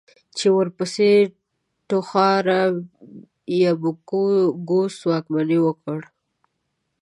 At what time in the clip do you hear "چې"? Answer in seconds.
0.37-0.47